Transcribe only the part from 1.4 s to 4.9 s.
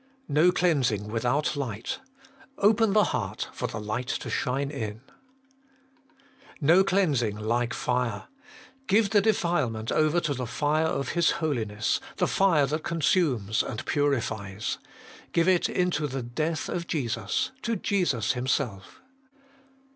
Light. Open the heart for the Light to shine